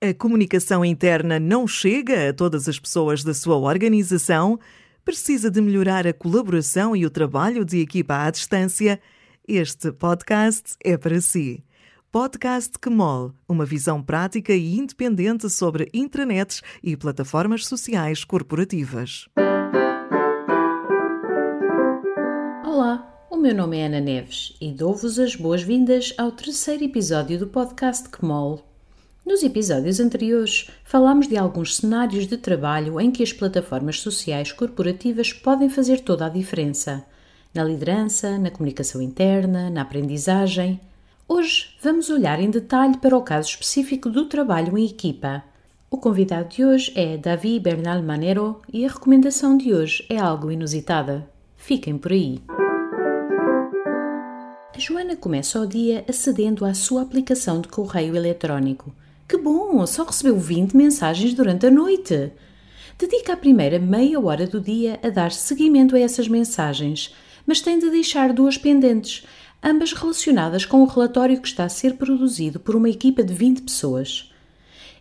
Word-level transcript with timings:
A 0.00 0.14
comunicação 0.14 0.84
interna 0.84 1.40
não 1.40 1.66
chega 1.66 2.28
a 2.28 2.32
todas 2.32 2.68
as 2.68 2.78
pessoas 2.78 3.24
da 3.24 3.34
sua 3.34 3.56
organização? 3.56 4.56
Precisa 5.04 5.50
de 5.50 5.60
melhorar 5.60 6.06
a 6.06 6.12
colaboração 6.12 6.94
e 6.94 7.04
o 7.04 7.10
trabalho 7.10 7.64
de 7.64 7.80
equipa 7.80 8.22
à 8.22 8.30
distância? 8.30 9.00
Este 9.46 9.90
podcast 9.90 10.76
é 10.84 10.96
para 10.96 11.20
si. 11.20 11.64
Podcast 12.12 12.78
Quemol, 12.78 13.32
uma 13.48 13.64
visão 13.64 14.00
prática 14.00 14.52
e 14.52 14.76
independente 14.76 15.50
sobre 15.50 15.88
intranets 15.92 16.62
e 16.80 16.96
plataformas 16.96 17.66
sociais 17.66 18.22
corporativas. 18.22 19.26
Olá, 22.64 23.26
o 23.28 23.36
meu 23.36 23.52
nome 23.52 23.78
é 23.78 23.86
Ana 23.86 24.00
Neves 24.00 24.56
e 24.60 24.70
dou-vos 24.70 25.18
as 25.18 25.34
boas-vindas 25.34 26.14
ao 26.16 26.30
terceiro 26.30 26.84
episódio 26.84 27.36
do 27.36 27.48
podcast 27.48 28.08
Quemol. 28.10 28.77
Nos 29.28 29.42
episódios 29.42 30.00
anteriores, 30.00 30.70
falámos 30.82 31.28
de 31.28 31.36
alguns 31.36 31.76
cenários 31.76 32.26
de 32.26 32.38
trabalho 32.38 32.98
em 32.98 33.10
que 33.10 33.22
as 33.22 33.30
plataformas 33.30 34.00
sociais 34.00 34.52
corporativas 34.52 35.34
podem 35.34 35.68
fazer 35.68 36.00
toda 36.00 36.24
a 36.24 36.30
diferença. 36.30 37.04
Na 37.52 37.62
liderança, 37.62 38.38
na 38.38 38.50
comunicação 38.50 39.02
interna, 39.02 39.68
na 39.68 39.82
aprendizagem. 39.82 40.80
Hoje 41.28 41.76
vamos 41.82 42.08
olhar 42.08 42.40
em 42.40 42.48
detalhe 42.48 42.96
para 42.96 43.14
o 43.14 43.20
caso 43.20 43.50
específico 43.50 44.08
do 44.08 44.24
trabalho 44.24 44.78
em 44.78 44.86
equipa. 44.86 45.44
O 45.90 45.98
convidado 45.98 46.48
de 46.48 46.64
hoje 46.64 46.90
é 46.94 47.18
Davi 47.18 47.60
Bernal 47.60 48.02
Manero 48.02 48.62
e 48.72 48.86
a 48.86 48.88
recomendação 48.88 49.58
de 49.58 49.74
hoje 49.74 50.06
é 50.08 50.16
algo 50.16 50.50
inusitada. 50.50 51.28
Fiquem 51.54 51.98
por 51.98 52.12
aí. 52.12 52.40
A 54.74 54.78
Joana 54.78 55.16
começa 55.16 55.60
o 55.60 55.66
dia 55.66 56.02
acedendo 56.08 56.64
à 56.64 56.72
sua 56.72 57.02
aplicação 57.02 57.60
de 57.60 57.68
correio 57.68 58.16
eletrónico– 58.16 58.90
que 59.28 59.36
bom, 59.36 59.86
só 59.86 60.04
recebeu 60.04 60.38
20 60.38 60.74
mensagens 60.74 61.34
durante 61.34 61.66
a 61.66 61.70
noite. 61.70 62.32
Dedica 62.98 63.34
a 63.34 63.36
primeira 63.36 63.78
meia 63.78 64.18
hora 64.18 64.46
do 64.46 64.58
dia 64.58 64.98
a 65.02 65.10
dar 65.10 65.30
seguimento 65.30 65.94
a 65.94 66.00
essas 66.00 66.26
mensagens, 66.26 67.14
mas 67.46 67.60
tem 67.60 67.78
de 67.78 67.90
deixar 67.90 68.32
duas 68.32 68.56
pendentes, 68.56 69.26
ambas 69.62 69.92
relacionadas 69.92 70.64
com 70.64 70.82
o 70.82 70.86
relatório 70.86 71.40
que 71.42 71.46
está 71.46 71.64
a 71.64 71.68
ser 71.68 71.96
produzido 71.96 72.58
por 72.58 72.74
uma 72.74 72.88
equipa 72.88 73.22
de 73.22 73.34
20 73.34 73.62
pessoas. 73.62 74.32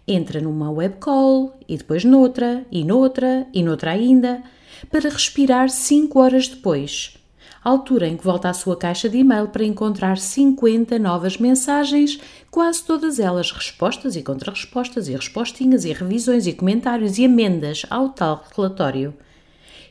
Entra 0.05 0.41
numa 0.41 0.69
web 0.69 0.97
call 0.99 1.57
e 1.67 1.77
depois 1.77 2.03
noutra, 2.03 2.65
e 2.69 2.83
noutra, 2.83 3.47
e 3.53 3.63
noutra 3.63 3.91
ainda, 3.91 4.43
para 4.91 5.09
respirar 5.09 5.69
5 5.69 6.19
horas 6.19 6.49
depois 6.49 7.16
altura 7.63 8.07
em 8.07 8.17
que 8.17 8.23
volta 8.23 8.49
à 8.49 8.53
sua 8.53 8.75
caixa 8.75 9.09
de 9.09 9.17
e-mail 9.17 9.47
para 9.47 9.63
encontrar 9.63 10.17
50 10.17 10.97
novas 10.99 11.37
mensagens, 11.37 12.19
quase 12.49 12.83
todas 12.83 13.19
elas 13.19 13.51
respostas 13.51 14.15
e 14.15 14.23
contrarrespostas 14.23 15.07
e 15.07 15.13
respostinhas 15.13 15.85
e 15.85 15.93
revisões 15.93 16.47
e 16.47 16.53
comentários 16.53 17.17
e 17.17 17.23
emendas 17.23 17.85
ao 17.89 18.09
tal 18.09 18.45
relatório. 18.55 19.13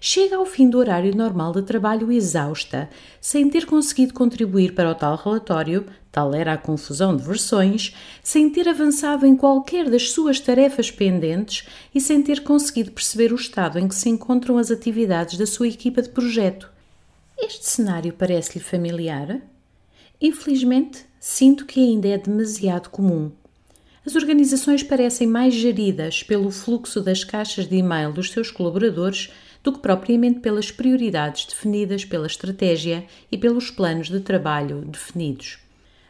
Chega 0.01 0.37
ao 0.37 0.45
fim 0.45 0.69
do 0.69 0.79
horário 0.79 1.17
normal 1.17 1.53
de 1.53 1.63
trabalho 1.63 2.13
exausta, 2.13 2.89
sem 3.21 3.49
ter 3.49 3.65
conseguido 3.65 4.13
contribuir 4.13 4.75
para 4.75 4.91
o 4.91 4.95
tal 4.95 5.17
relatório, 5.17 5.87
tal 6.13 6.35
era 6.35 6.53
a 6.53 6.59
confusão 6.59 7.17
de 7.17 7.23
versões, 7.23 7.95
sem 8.23 8.51
ter 8.51 8.69
avançado 8.69 9.27
em 9.27 9.37
qualquer 9.37 9.89
das 9.89 10.11
suas 10.11 10.39
tarefas 10.39 10.91
pendentes 10.91 11.67
e 11.95 12.01
sem 12.01 12.23
ter 12.23 12.43
conseguido 12.43 12.93
perceber 12.93 13.33
o 13.33 13.37
estado 13.37 13.79
em 13.79 13.89
que 13.89 13.95
se 13.95 14.09
encontram 14.09 14.59
as 14.59 14.71
atividades 14.71 15.39
da 15.39 15.47
sua 15.47 15.69
equipa 15.69 16.03
de 16.03 16.11
projeto. 16.11 16.76
Este 17.39 17.67
cenário 17.67 18.15
parece-lhe 18.15 18.65
familiar? 18.65 19.43
Infelizmente, 20.19 21.05
sinto 21.21 21.67
que 21.67 21.79
ainda 21.79 22.09
é 22.09 22.17
demasiado 22.17 22.89
comum. 22.89 23.31
As 24.07 24.17
organizações 24.17 24.83
parecem 24.83 25.27
mais 25.27 25.53
geridas 25.53 26.23
pelo 26.23 26.51
fluxo 26.51 27.01
das 27.01 27.25
caixas 27.25 27.67
de 27.67 27.77
e-mail 27.77 28.11
dos 28.11 28.31
seus 28.31 28.51
colaboradores 28.51 29.31
do 29.63 29.71
que 29.71 29.81
propriamente 29.81 30.41
pelas 30.41 30.71
prioridades 30.71 31.45
definidas 31.45 32.07
pela 32.07 32.27
estratégia 32.27 33.05
e 33.31 33.37
pelos 33.37 33.71
planos 33.71 34.09
de 34.09 34.21
trabalho 34.21 34.83
definidos. 34.87 35.59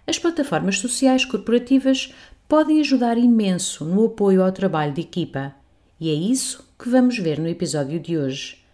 As 0.06 0.18
plataformas 0.20 0.78
sociais 0.78 1.24
corporativas 1.24 2.14
podem 2.46 2.78
ajudar 2.80 3.18
imenso 3.18 3.84
no 3.84 4.04
apoio 4.04 4.44
ao 4.44 4.52
trabalho 4.52 4.92
de 4.92 5.00
equipa, 5.00 5.52
e 5.98 6.08
é 6.08 6.14
isso 6.14 6.64
que 6.78 6.88
vamos 6.88 7.18
ver 7.18 7.40
no 7.40 7.48
episódio 7.48 7.98
de 7.98 8.16
hoje 8.16 8.64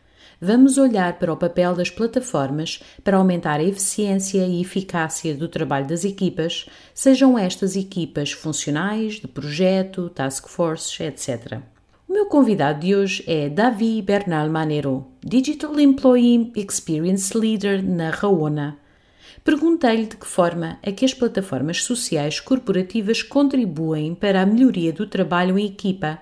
vamos 0.45 0.77
olhar 0.77 1.21
para 1.21 1.33
o 1.33 1.37
papel 1.37 1.73
das 1.73 1.89
plataformas 1.89 2.83
para 3.05 3.17
aumentar 3.17 3.61
a 3.61 3.63
eficiência 3.63 4.45
e 4.45 4.61
eficácia 4.61 5.37
do 5.37 5.47
trabalho 5.47 5.87
das 5.87 6.05
equipas, 6.05 6.67
sejam 6.93 7.39
estas 7.39 7.77
equipas 7.77 8.33
funcionais, 8.33 9.21
de 9.21 9.29
projeto, 9.29 10.11
task 10.11 10.49
forces, 10.49 10.99
etc. 10.99 11.61
O 12.09 12.13
meu 12.13 12.27
convidado 12.27 12.81
de 12.81 12.93
hoje 12.93 13.23
é 13.25 13.49
Davi 13.49 14.03
Bernal 14.03 14.51
Manero, 14.51 15.07
Digital 15.25 15.79
Employee 15.79 16.53
Experience 16.57 17.39
Leader 17.39 17.81
na 17.81 18.11
Raona. 18.11 18.77
Perguntei-lhe 19.45 20.07
de 20.07 20.17
que 20.17 20.27
forma 20.27 20.77
é 20.83 20.91
que 20.91 21.05
as 21.05 21.15
plataformas 21.15 21.85
sociais 21.85 22.41
corporativas 22.41 23.23
contribuem 23.23 24.13
para 24.13 24.43
a 24.43 24.47
melhoria 24.47 24.93
do 24.93 25.07
trabalho 25.07 25.57
em 25.57 25.67
equipa. 25.67 26.19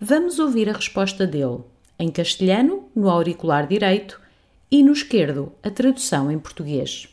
Vamos 0.00 0.38
ouvir 0.38 0.70
a 0.70 0.72
resposta 0.72 1.26
dele 1.26 1.60
em 2.02 2.10
castelhano, 2.10 2.90
no 2.96 3.08
auricular 3.08 3.66
direito, 3.66 4.20
e 4.68 4.82
no 4.82 4.92
esquerdo, 4.92 5.52
a 5.62 5.70
tradução 5.70 6.32
em 6.32 6.38
português. 6.38 7.08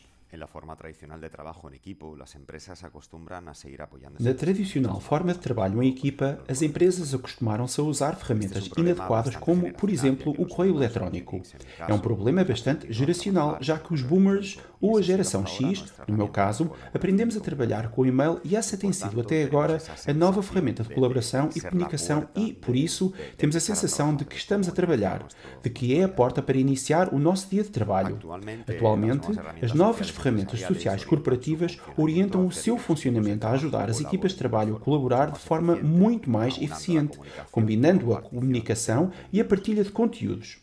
Na 4.20 4.34
tradicional 4.34 5.00
forma 5.00 5.32
de 5.32 5.40
trabalho 5.40 5.82
em 5.82 5.88
equipa, 5.88 6.38
as 6.48 6.62
empresas 6.62 7.12
acostumaram-se 7.14 7.80
a 7.80 7.84
usar 7.84 8.14
ferramentas 8.16 8.70
inadequadas 8.76 9.36
como, 9.36 9.72
por 9.72 9.90
exemplo, 9.90 10.34
o 10.38 10.46
correio 10.46 10.76
eletrónico. 10.76 11.42
É 11.86 11.92
um 11.92 11.98
problema 11.98 12.44
bastante 12.44 12.92
geracional, 12.92 13.58
já 13.60 13.78
que 13.78 13.92
os 13.92 14.02
boomers 14.02 14.58
ou 14.80 14.96
a 14.96 15.02
geração 15.02 15.44
X, 15.46 15.84
no 16.06 16.16
meu 16.16 16.28
caso, 16.28 16.70
aprendemos 16.94 17.36
a 17.36 17.40
trabalhar 17.40 17.90
com 17.90 18.02
o 18.02 18.06
e-mail 18.06 18.40
e 18.44 18.56
essa 18.56 18.76
tem 18.76 18.92
sido 18.92 19.20
até 19.20 19.42
agora 19.42 19.78
a 20.06 20.12
nova 20.14 20.42
ferramenta 20.42 20.82
de 20.82 20.94
colaboração 20.94 21.50
e 21.54 21.60
comunicação 21.60 22.28
e, 22.34 22.52
por 22.52 22.74
isso, 22.74 23.12
temos 23.36 23.56
a 23.56 23.60
sensação 23.60 24.14
de 24.14 24.24
que 24.24 24.36
estamos 24.36 24.68
a 24.68 24.72
trabalhar, 24.72 25.26
de 25.62 25.70
que 25.70 25.98
é 25.98 26.04
a 26.04 26.08
porta 26.08 26.40
para 26.40 26.56
iniciar 26.56 27.12
o 27.12 27.18
nosso 27.18 27.50
dia 27.50 27.62
de 27.62 27.70
trabalho. 27.70 28.18
Atualmente, 28.66 29.28
as 29.62 29.72
novas 29.74 30.10
ferramentas 30.20 30.60
sociais 30.60 31.04
corporativas 31.04 31.78
orientam 31.96 32.46
o 32.46 32.52
seu 32.52 32.76
funcionamento 32.76 33.46
a 33.46 33.52
ajudar 33.52 33.88
as 33.88 34.00
equipas 34.00 34.32
de 34.32 34.38
trabalho 34.38 34.76
a 34.76 34.80
colaborar 34.80 35.30
de 35.30 35.38
forma 35.38 35.76
muito 35.76 36.28
mais 36.28 36.60
eficiente, 36.60 37.18
combinando 37.50 38.14
a 38.14 38.20
comunicação 38.20 39.10
e 39.32 39.40
a 39.40 39.44
partilha 39.44 39.82
de 39.82 39.90
conteúdos. 39.90 40.58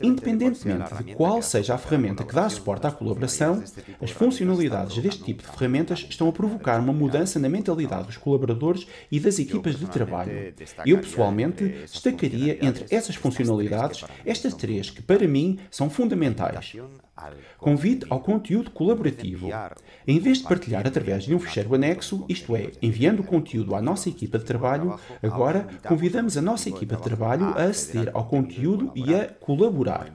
Independentemente 0.00 0.94
de 1.02 1.14
qual 1.14 1.42
seja 1.42 1.74
a 1.74 1.78
ferramenta 1.78 2.24
que 2.24 2.34
dá 2.34 2.48
suporte 2.48 2.86
à 2.86 2.90
colaboração, 2.90 3.62
as 4.00 4.10
funcionalidades 4.10 4.98
deste 4.98 5.22
tipo 5.22 5.42
de 5.42 5.48
ferramentas 5.48 6.06
estão 6.08 6.28
a 6.28 6.32
provocar 6.32 6.80
uma 6.80 6.92
mudança 6.92 7.38
na 7.38 7.48
mentalidade 7.48 8.06
dos 8.06 8.16
colaboradores 8.16 8.86
e 9.10 9.20
das 9.20 9.38
equipas 9.38 9.78
de 9.78 9.86
trabalho. 9.86 10.54
Eu, 10.86 10.98
pessoalmente, 10.98 11.64
destacaria 11.64 12.58
entre 12.64 12.86
essas 12.90 13.16
funcionalidades 13.16 14.04
estas 14.24 14.54
três 14.54 14.90
que, 14.90 15.02
para 15.02 15.26
mim, 15.26 15.58
são 15.70 15.90
fundamentais. 15.90 16.74
Convite 17.58 18.04
ao 18.10 18.20
conteúdo 18.20 18.70
colaborativo. 18.70 19.48
Em 20.06 20.18
vez 20.18 20.38
de 20.38 20.44
partilhar 20.44 20.86
através 20.86 21.24
de 21.24 21.34
um 21.34 21.38
ficheiro 21.38 21.74
anexo, 21.74 22.24
isto 22.28 22.54
é, 22.56 22.72
enviando 22.82 23.20
o 23.20 23.24
conteúdo 23.24 23.74
à 23.74 23.80
nossa 23.80 24.08
equipa 24.08 24.38
de 24.38 24.44
trabalho, 24.44 24.98
agora 25.22 25.66
convidamos 25.86 26.36
a 26.36 26.42
nossa 26.42 26.68
equipa 26.68 26.96
de 26.96 27.02
trabalho 27.02 27.46
a 27.46 27.64
aceder 27.64 28.10
ao 28.12 28.24
conteúdo 28.26 28.92
e 28.94 29.14
a 29.14 29.28
colaborar. 29.28 30.12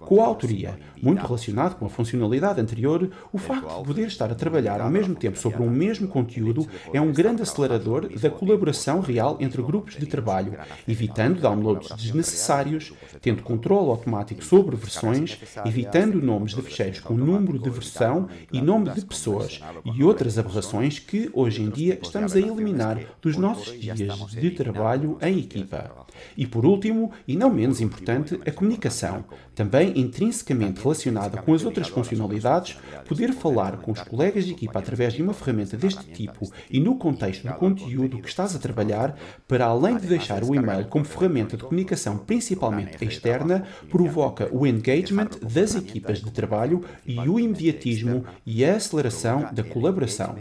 Com 0.00 0.22
a 0.22 0.26
autoria, 0.26 0.78
muito 1.00 1.24
relacionado 1.24 1.76
com 1.76 1.86
a 1.86 1.88
funcionalidade 1.88 2.60
anterior, 2.60 3.10
o 3.32 3.38
facto 3.38 3.78
de 3.78 3.84
poder 3.84 4.08
estar 4.08 4.30
a 4.30 4.34
trabalhar 4.34 4.80
ao 4.80 4.90
mesmo 4.90 5.14
tempo 5.14 5.38
sobre 5.38 5.62
um 5.62 5.70
mesmo 5.70 6.08
conteúdo 6.08 6.66
é 6.92 7.00
um 7.00 7.12
grande 7.12 7.42
acelerador 7.42 8.08
da 8.08 8.30
colaboração 8.30 9.00
real 9.00 9.36
entre 9.40 9.62
grupos 9.62 9.96
de 9.96 10.06
trabalho, 10.06 10.58
evitando 10.86 11.40
downloads 11.40 11.90
desnecessários, 11.96 12.92
tendo 13.22 13.42
controle 13.42 13.88
automático 13.90 14.44
sobre 14.44 14.76
versões, 14.76 15.38
evitando 15.64 16.20
nomes 16.20 16.39
nomes 16.40 16.54
de 16.54 16.62
fecheiros 16.62 17.00
com 17.00 17.14
número 17.14 17.58
de 17.58 17.68
versão 17.68 18.28
e 18.50 18.60
nome 18.60 18.90
de 18.90 19.04
pessoas 19.04 19.60
e 19.84 20.02
outras 20.02 20.38
aberrações 20.38 20.98
que 20.98 21.30
hoje 21.34 21.62
em 21.62 21.68
dia 21.68 21.98
estamos 22.02 22.34
a 22.34 22.38
eliminar 22.38 22.98
dos 23.20 23.36
nossos 23.36 23.78
dias 23.78 23.98
de 24.30 24.50
trabalho 24.50 25.18
em 25.20 25.38
equipa. 25.38 26.06
E 26.36 26.46
por 26.46 26.64
último, 26.64 27.12
e 27.26 27.36
não 27.36 27.52
menos 27.52 27.80
importante, 27.80 28.40
a 28.46 28.50
comunicação, 28.50 29.24
também 29.54 29.98
intrinsecamente 29.98 30.80
relacionada 30.80 31.42
com 31.42 31.54
as 31.54 31.64
outras 31.64 31.88
funcionalidades. 31.88 32.78
Poder 33.08 33.32
falar 33.32 33.78
com 33.78 33.92
os 33.92 34.02
colegas 34.02 34.44
de 34.44 34.52
equipa 34.52 34.78
através 34.78 35.12
de 35.12 35.22
uma 35.22 35.34
ferramenta 35.34 35.76
deste 35.76 36.04
tipo 36.12 36.50
e 36.70 36.80
no 36.80 36.96
contexto 36.96 37.46
do 37.46 37.54
conteúdo 37.54 38.20
que 38.20 38.28
estás 38.28 38.54
a 38.54 38.58
trabalhar, 38.58 39.16
para 39.46 39.66
além 39.66 39.96
de 39.96 40.06
deixar 40.06 40.42
o 40.44 40.54
e-mail 40.54 40.86
como 40.86 41.04
ferramenta 41.04 41.56
de 41.56 41.64
comunicação 41.64 42.18
principalmente 42.18 43.04
externa, 43.04 43.66
provoca 43.90 44.48
o 44.52 44.66
engagement 44.66 45.30
das 45.42 45.74
equipas 45.74 46.20
de 46.20 46.30
trabalho 46.30 46.84
e 47.06 47.18
o 47.18 47.38
imediatismo 47.38 48.24
e 48.46 48.64
a 48.64 48.76
aceleração 48.76 49.48
da 49.52 49.62
colaboração. 49.62 50.36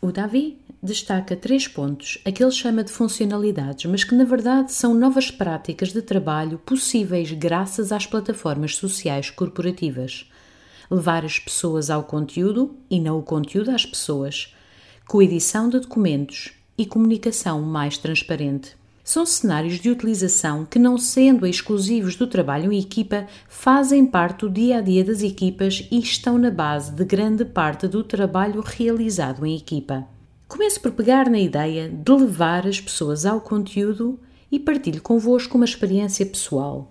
O 0.00 0.12
Davi 0.12 0.60
destaca 0.82 1.36
três 1.48 1.66
pontos 1.66 2.18
a 2.26 2.30
que 2.30 2.44
ele 2.44 2.52
chama 2.52 2.84
de 2.84 2.92
funcionalidades, 2.92 3.90
mas 3.90 4.04
que 4.04 4.14
na 4.14 4.24
verdade 4.24 4.70
são 4.70 4.92
novas 4.92 5.30
práticas 5.30 5.94
de 5.94 6.02
trabalho 6.02 6.58
possíveis 6.58 7.32
graças 7.32 7.90
às 7.90 8.04
plataformas 8.04 8.76
sociais 8.76 9.30
corporativas. 9.30 10.30
Levar 10.90 11.24
as 11.24 11.38
pessoas 11.38 11.88
ao 11.88 12.02
conteúdo 12.02 12.76
e 12.90 13.00
não 13.00 13.18
o 13.18 13.22
conteúdo 13.22 13.70
às 13.70 13.86
pessoas, 13.86 14.54
coedição 15.06 15.70
de 15.70 15.80
documentos 15.80 16.50
e 16.76 16.84
comunicação 16.84 17.62
mais 17.62 17.96
transparente 17.96 18.76
são 19.02 19.24
cenários 19.24 19.80
de 19.80 19.88
utilização 19.88 20.66
que, 20.66 20.78
não 20.78 20.98
sendo 20.98 21.46
exclusivos 21.46 22.14
do 22.14 22.26
trabalho 22.26 22.70
em 22.70 22.78
equipa, 22.78 23.26
fazem 23.48 24.04
parte 24.04 24.40
do 24.40 24.50
dia 24.50 24.76
a 24.76 24.80
dia 24.82 25.02
das 25.02 25.22
equipas 25.22 25.88
e 25.90 25.98
estão 25.98 26.36
na 26.36 26.50
base 26.50 26.92
de 26.92 27.06
grande 27.06 27.46
parte 27.46 27.88
do 27.88 28.04
trabalho 28.04 28.60
realizado 28.60 29.46
em 29.46 29.56
equipa. 29.56 30.06
Começo 30.48 30.80
por 30.80 30.92
pegar 30.92 31.28
na 31.28 31.38
ideia 31.38 31.90
de 31.90 32.10
levar 32.10 32.66
as 32.66 32.80
pessoas 32.80 33.26
ao 33.26 33.38
conteúdo 33.38 34.18
e 34.50 34.58
partilho 34.58 35.02
convosco 35.02 35.58
uma 35.58 35.66
experiência 35.66 36.24
pessoal. 36.24 36.90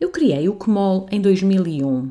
Eu 0.00 0.10
criei 0.10 0.48
o 0.48 0.54
Comol 0.54 1.06
em 1.12 1.20
2001. 1.20 2.10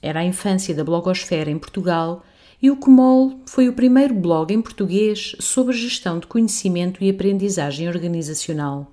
Era 0.00 0.20
a 0.20 0.24
infância 0.24 0.74
da 0.74 0.82
blogosfera 0.82 1.50
em 1.50 1.58
Portugal 1.58 2.24
e 2.60 2.70
o 2.70 2.76
Comol 2.76 3.38
foi 3.44 3.68
o 3.68 3.74
primeiro 3.74 4.14
blog 4.14 4.50
em 4.50 4.62
português 4.62 5.36
sobre 5.38 5.76
gestão 5.76 6.18
de 6.18 6.26
conhecimento 6.26 7.04
e 7.04 7.10
aprendizagem 7.10 7.86
organizacional. 7.86 8.90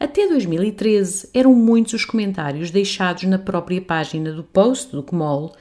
Até 0.00 0.26
2013 0.28 1.28
eram 1.34 1.52
muitos 1.52 1.92
os 1.92 2.04
comentários 2.06 2.70
deixados 2.70 3.24
na 3.24 3.38
própria 3.38 3.82
página 3.82 4.32
do 4.32 4.42
post 4.42 4.92
do 4.92 5.02
Comol. 5.02 5.54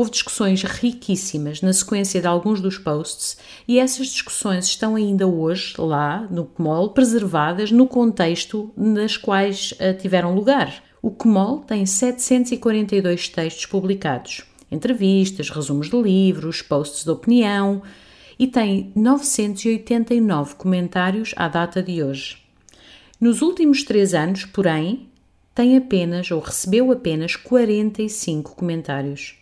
Houve 0.00 0.12
discussões 0.12 0.62
riquíssimas 0.62 1.60
na 1.60 1.74
sequência 1.74 2.22
de 2.22 2.26
alguns 2.26 2.58
dos 2.58 2.78
posts 2.78 3.36
e 3.68 3.78
essas 3.78 4.06
discussões 4.06 4.64
estão 4.64 4.96
ainda 4.96 5.26
hoje 5.26 5.74
lá 5.76 6.26
no 6.30 6.46
Comol, 6.46 6.88
preservadas 6.92 7.70
no 7.70 7.86
contexto 7.86 8.72
nas 8.74 9.18
quais 9.18 9.72
uh, 9.72 9.92
tiveram 10.00 10.34
lugar. 10.34 10.82
O 11.02 11.10
Comol 11.10 11.58
tem 11.58 11.84
742 11.84 13.28
textos 13.28 13.66
publicados 13.66 14.40
entrevistas, 14.72 15.50
resumos 15.50 15.90
de 15.90 16.00
livros, 16.00 16.62
posts 16.62 17.04
de 17.04 17.10
opinião 17.10 17.82
e 18.38 18.46
tem 18.46 18.90
989 18.96 20.54
comentários 20.54 21.34
à 21.36 21.46
data 21.46 21.82
de 21.82 22.02
hoje. 22.02 22.38
Nos 23.20 23.42
últimos 23.42 23.82
três 23.82 24.14
anos, 24.14 24.46
porém, 24.46 25.10
tem 25.54 25.76
apenas 25.76 26.30
ou 26.30 26.40
recebeu 26.40 26.90
apenas 26.90 27.36
45 27.36 28.56
comentários. 28.56 29.39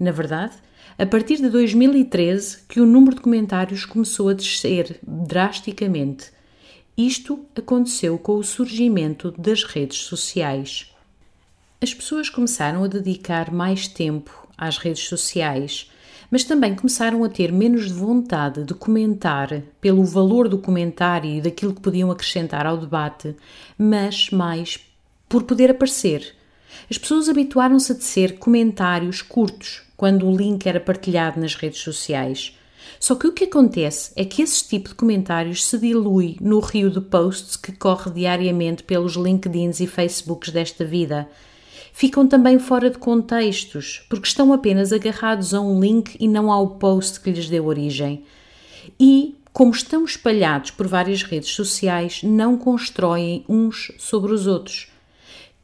Na 0.00 0.10
verdade, 0.10 0.54
a 0.98 1.04
partir 1.04 1.36
de 1.36 1.50
2013 1.50 2.60
que 2.66 2.80
o 2.80 2.86
número 2.86 3.16
de 3.16 3.20
comentários 3.20 3.84
começou 3.84 4.30
a 4.30 4.32
descer 4.32 4.98
drasticamente. 5.06 6.32
Isto 6.96 7.44
aconteceu 7.54 8.18
com 8.18 8.36
o 8.36 8.42
surgimento 8.42 9.30
das 9.32 9.62
redes 9.62 9.98
sociais. 9.98 10.90
As 11.82 11.92
pessoas 11.92 12.30
começaram 12.30 12.82
a 12.82 12.86
dedicar 12.86 13.52
mais 13.52 13.88
tempo 13.88 14.48
às 14.56 14.78
redes 14.78 15.06
sociais, 15.06 15.90
mas 16.30 16.44
também 16.44 16.74
começaram 16.74 17.22
a 17.22 17.28
ter 17.28 17.52
menos 17.52 17.90
vontade 17.90 18.64
de 18.64 18.72
comentar 18.72 19.62
pelo 19.82 20.02
valor 20.02 20.48
do 20.48 20.58
comentário 20.58 21.30
e 21.30 21.40
daquilo 21.42 21.74
que 21.74 21.82
podiam 21.82 22.10
acrescentar 22.10 22.64
ao 22.64 22.78
debate, 22.78 23.36
mas 23.76 24.30
mais 24.30 24.80
por 25.28 25.42
poder 25.42 25.70
aparecer. 25.72 26.34
As 26.90 26.96
pessoas 26.96 27.28
habituaram-se 27.28 27.92
a 27.92 27.94
tecer 27.94 28.38
comentários 28.38 29.20
curtos 29.20 29.89
quando 30.00 30.26
o 30.26 30.34
link 30.34 30.66
era 30.66 30.80
partilhado 30.80 31.38
nas 31.38 31.54
redes 31.54 31.80
sociais. 31.80 32.58
Só 32.98 33.14
que 33.14 33.26
o 33.26 33.32
que 33.34 33.44
acontece 33.44 34.10
é 34.16 34.24
que 34.24 34.40
esse 34.40 34.66
tipo 34.66 34.88
de 34.88 34.94
comentários 34.94 35.62
se 35.66 35.76
dilui 35.76 36.38
no 36.40 36.58
rio 36.58 36.90
de 36.90 37.02
posts 37.02 37.54
que 37.54 37.70
corre 37.70 38.10
diariamente 38.10 38.82
pelos 38.82 39.14
LinkedIns 39.14 39.78
e 39.78 39.86
Facebooks 39.86 40.52
desta 40.52 40.86
vida 40.86 41.28
ficam 41.92 42.26
também 42.26 42.58
fora 42.58 42.88
de 42.88 42.96
contextos, 42.96 44.06
porque 44.08 44.26
estão 44.26 44.54
apenas 44.54 44.90
agarrados 44.90 45.52
a 45.52 45.60
um 45.60 45.78
link 45.78 46.16
e 46.18 46.26
não 46.26 46.50
ao 46.50 46.76
post 46.76 47.20
que 47.20 47.30
lhes 47.30 47.50
deu 47.50 47.66
origem. 47.66 48.24
E, 48.98 49.34
como 49.52 49.72
estão 49.72 50.02
espalhados 50.06 50.70
por 50.70 50.86
várias 50.86 51.22
redes 51.22 51.50
sociais, 51.50 52.22
não 52.22 52.56
constroem 52.56 53.44
uns 53.46 53.92
sobre 53.98 54.32
os 54.32 54.46
outros. 54.46 54.89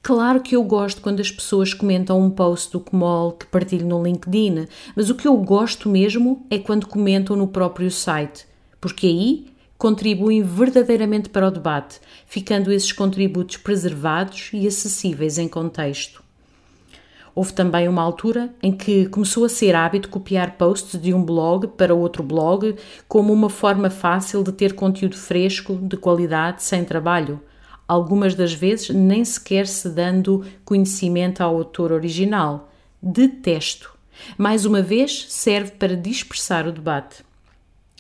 Claro 0.07 0.41
que 0.41 0.55
eu 0.55 0.63
gosto 0.63 1.03
quando 1.03 1.19
as 1.19 1.33
pessoas 1.33 1.75
comentam 1.75 2.21
um 2.21 2.31
post 2.31 2.71
do 2.71 2.79
Comol 2.79 3.33
que 3.33 3.45
partilho 3.45 3.89
no 3.89 4.01
LinkedIn, 4.01 4.69
mas 4.95 5.11
o 5.11 5.17
que 5.17 5.27
eu 5.27 5.37
gosto 5.37 5.89
mesmo 5.89 6.47
é 6.49 6.61
quando 6.61 6.87
comentam 6.87 7.35
no 7.35 7.49
próprio 7.49 7.91
site, 7.91 8.47
porque 8.81 9.09
aí 9.09 9.47
contribuem 9.77 10.45
verdadeiramente 10.45 11.29
para 11.29 11.49
o 11.49 11.51
debate, 11.51 11.99
ficando 12.25 12.71
esses 12.73 12.93
contributos 12.93 13.57
preservados 13.57 14.51
e 14.53 14.65
acessíveis 14.69 15.39
em 15.39 15.49
contexto. 15.49 16.23
Houve 17.35 17.53
também 17.53 17.89
uma 17.89 18.03
altura 18.03 18.55
em 18.63 18.71
que 18.71 19.07
começou 19.07 19.45
a 19.45 19.49
ser 19.49 19.75
hábito 19.75 20.09
copiar 20.09 20.53
posts 20.53 21.03
de 21.03 21.13
um 21.13 21.25
blog 21.25 21.67
para 21.67 21.93
outro 21.93 22.23
blog 22.23 22.77
como 23.09 23.33
uma 23.33 23.51
forma 23.51 23.91
fácil 23.91 24.45
de 24.45 24.53
ter 24.53 24.73
conteúdo 24.75 25.17
fresco, 25.17 25.75
de 25.75 25.97
qualidade, 25.97 26.63
sem 26.63 26.85
trabalho. 26.85 27.41
Algumas 27.87 28.35
das 28.35 28.53
vezes 28.53 28.91
nem 28.91 29.25
sequer 29.25 29.67
se 29.67 29.89
dando 29.89 30.45
conhecimento 30.65 31.41
ao 31.41 31.57
autor 31.57 31.93
original. 31.93 32.73
Detesto. 33.01 33.97
Mais 34.37 34.65
uma 34.65 34.83
vez, 34.83 35.27
serve 35.29 35.73
para 35.73 35.97
dispersar 35.97 36.67
o 36.67 36.73
debate. 36.73 37.25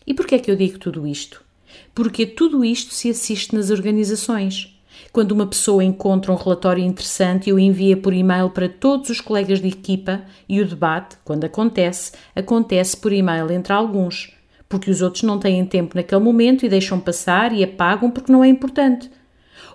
E 0.06 0.14
por 0.14 0.26
que 0.26 0.34
é 0.34 0.38
que 0.38 0.50
eu 0.50 0.56
digo 0.56 0.78
tudo 0.78 1.06
isto? 1.06 1.46
porque 1.94 2.26
tudo 2.26 2.64
isto 2.64 2.92
se 2.92 3.10
assiste 3.10 3.54
nas 3.54 3.70
organizações. 3.70 4.72
Quando 5.12 5.32
uma 5.32 5.46
pessoa 5.46 5.84
encontra 5.84 6.32
um 6.32 6.36
relatório 6.36 6.84
interessante 6.84 7.48
e 7.48 7.52
o 7.52 7.58
envia 7.58 7.96
por 7.96 8.12
e-mail 8.12 8.50
para 8.50 8.68
todos 8.68 9.10
os 9.10 9.20
colegas 9.20 9.60
de 9.60 9.68
equipa, 9.68 10.22
e 10.48 10.60
o 10.60 10.66
debate, 10.66 11.16
quando 11.24 11.44
acontece, 11.44 12.12
acontece 12.34 12.96
por 12.96 13.12
e-mail 13.12 13.50
entre 13.50 13.72
alguns, 13.72 14.34
porque 14.68 14.90
os 14.90 15.00
outros 15.00 15.22
não 15.22 15.38
têm 15.38 15.64
tempo 15.64 15.96
naquele 15.96 16.20
momento 16.20 16.64
e 16.64 16.68
deixam 16.68 17.00
passar 17.00 17.52
e 17.52 17.62
apagam 17.62 18.10
porque 18.10 18.32
não 18.32 18.44
é 18.44 18.48
importante. 18.48 19.10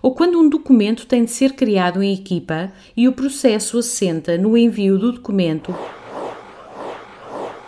Ou 0.01 0.13
quando 0.15 0.39
um 0.39 0.49
documento 0.49 1.05
tem 1.05 1.23
de 1.23 1.31
ser 1.31 1.53
criado 1.53 2.01
em 2.01 2.13
equipa 2.13 2.71
e 2.97 3.07
o 3.07 3.13
processo 3.13 3.77
assenta 3.77 4.37
no 4.37 4.57
envio 4.57 4.97
do 4.97 5.11
documento 5.11 5.75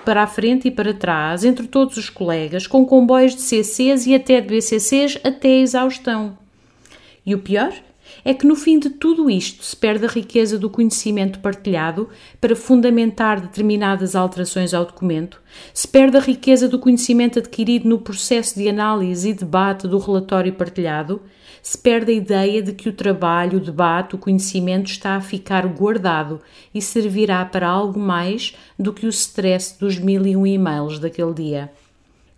para 0.03 0.23
a 0.23 0.27
frente 0.27 0.67
e 0.67 0.71
para 0.71 0.93
trás, 0.93 1.45
entre 1.45 1.67
todos 1.67 1.95
os 1.95 2.09
colegas, 2.09 2.67
com 2.67 2.85
comboios 2.85 3.35
de 3.35 3.41
CCs 3.41 4.05
e 4.05 4.13
até 4.13 4.41
de 4.41 4.47
BCCs 4.47 5.17
até 5.23 5.47
a 5.47 5.61
exaustão. 5.61 6.37
E 7.25 7.33
o 7.33 7.39
pior 7.39 7.73
é 8.25 8.33
que 8.33 8.45
no 8.45 8.55
fim 8.55 8.79
de 8.79 8.89
tudo 8.89 9.29
isto 9.29 9.63
se 9.63 9.75
perde 9.75 10.05
a 10.05 10.09
riqueza 10.09 10.57
do 10.57 10.69
conhecimento 10.69 11.39
partilhado 11.39 12.09
para 12.39 12.55
fundamentar 12.55 13.39
determinadas 13.39 14.15
alterações 14.15 14.73
ao 14.73 14.85
documento, 14.85 15.41
se 15.73 15.87
perde 15.87 16.17
a 16.17 16.21
riqueza 16.21 16.67
do 16.67 16.79
conhecimento 16.79 17.39
adquirido 17.39 17.87
no 17.87 17.99
processo 17.99 18.55
de 18.55 18.67
análise 18.67 19.29
e 19.29 19.33
debate 19.33 19.87
do 19.87 19.97
relatório 19.97 20.53
partilhado, 20.53 21.21
se 21.63 21.77
perde 21.77 22.11
a 22.11 22.15
ideia 22.15 22.61
de 22.61 22.73
que 22.73 22.89
o 22.89 22.93
trabalho, 22.93 23.57
o 23.57 23.61
debate, 23.61 24.15
o 24.15 24.17
conhecimento 24.17 24.91
está 24.91 25.15
a 25.15 25.21
ficar 25.21 25.65
guardado 25.65 26.41
e 26.75 26.81
servirá 26.81 27.45
para 27.45 27.65
algo 27.65 27.97
mais 27.97 28.53
do 28.77 28.91
que 28.91 29.05
o 29.05 29.09
stress 29.09 29.79
dos 29.79 29.97
mil 29.97 30.27
e 30.27 30.35
um 30.35 30.45
e-mails 30.45 30.99
daquele 30.99 31.33
dia. 31.33 31.71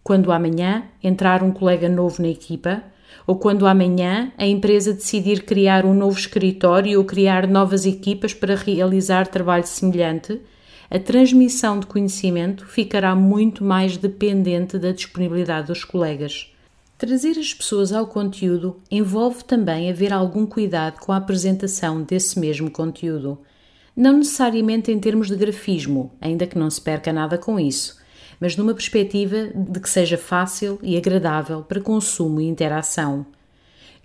Quando 0.04 0.32
amanhã 0.32 0.84
entrar 1.04 1.42
um 1.42 1.52
colega 1.52 1.90
novo 1.90 2.22
na 2.22 2.28
equipa, 2.28 2.84
ou 3.26 3.36
quando 3.36 3.66
amanhã 3.66 4.32
a 4.38 4.46
empresa 4.46 4.94
decidir 4.94 5.42
criar 5.42 5.86
um 5.86 5.96
novo 5.96 6.20
escritório 6.20 7.00
ou 7.00 7.04
criar 7.04 7.48
novas 7.48 7.84
equipas 7.88 8.32
para 8.32 8.54
realizar 8.54 9.26
trabalho 9.26 9.66
semelhante, 9.66 10.40
a 10.88 11.00
transmissão 11.00 11.80
de 11.80 11.88
conhecimento 11.88 12.64
ficará 12.68 13.16
muito 13.16 13.64
mais 13.64 13.98
dependente 13.98 14.78
da 14.78 14.92
disponibilidade 14.92 15.66
dos 15.68 15.84
colegas. 15.84 16.55
Trazer 16.98 17.38
as 17.38 17.54
pessoas 17.54 17.92
ao 17.92 18.08
conteúdo 18.08 18.82
envolve 18.90 19.44
também 19.44 19.90
haver 19.92 20.14
algum 20.14 20.46
cuidado 20.46 20.98
com 21.02 21.12
a 21.12 21.18
apresentação 21.18 22.02
desse 22.02 22.40
mesmo 22.40 22.72
conteúdo. 22.72 23.38
Não 23.94 24.14
necessariamente 24.18 24.94
em 24.94 25.00
termos 25.00 25.28
de 25.28 25.36
grafismo, 25.36 26.14
ainda 26.22 26.48
que 26.48 26.58
não 26.58 26.70
se 26.70 26.80
perca 26.80 27.12
nada 27.12 27.38
com 27.38 27.60
isso, 27.60 27.98
mas 28.40 28.56
numa 28.56 28.74
perspectiva 28.74 29.48
de 29.54 29.80
que 29.82 29.90
seja 29.90 30.18
fácil 30.18 30.80
e 30.82 30.96
agradável 30.96 31.64
para 31.64 31.82
consumo 31.82 32.40
e 32.40 32.48
interação. 32.48 33.26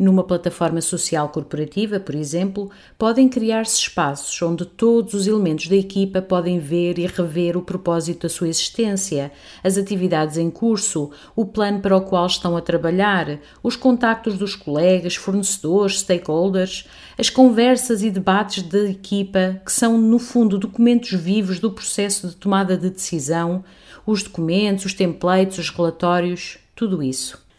Numa 0.00 0.24
plataforma 0.24 0.80
social 0.80 1.28
corporativa, 1.28 2.00
por 2.00 2.14
exemplo, 2.14 2.70
podem 2.96 3.28
criar-se 3.28 3.78
espaços 3.78 4.40
onde 4.40 4.64
todos 4.64 5.12
os 5.12 5.26
elementos 5.26 5.68
da 5.68 5.76
equipa 5.76 6.22
podem 6.22 6.58
ver 6.58 6.98
e 6.98 7.06
rever 7.06 7.54
o 7.54 7.60
propósito 7.60 8.22
da 8.22 8.30
sua 8.30 8.48
existência, 8.48 9.30
as 9.62 9.76
atividades 9.76 10.38
em 10.38 10.48
curso, 10.48 11.10
o 11.36 11.44
plano 11.44 11.80
para 11.80 11.98
o 11.98 12.00
qual 12.00 12.24
estão 12.24 12.56
a 12.56 12.62
trabalhar, 12.62 13.40
os 13.62 13.76
contactos 13.76 14.38
dos 14.38 14.56
colegas, 14.56 15.16
fornecedores, 15.16 16.00
stakeholders, 16.00 16.88
as 17.18 17.28
conversas 17.28 18.02
e 18.02 18.10
debates 18.10 18.62
da 18.62 18.88
equipa, 18.88 19.60
que 19.62 19.70
são, 19.70 19.98
no 20.00 20.18
fundo, 20.18 20.56
documentos 20.56 21.10
vivos 21.10 21.60
do 21.60 21.70
processo 21.70 22.26
de 22.26 22.36
tomada 22.36 22.74
de 22.74 22.88
decisão, 22.88 23.62
os 24.06 24.22
documentos, 24.22 24.86
os 24.86 24.94
templates, 24.94 25.58
os 25.58 25.68
relatórios, 25.68 26.56
tudo 26.74 27.02
isso. 27.02 27.49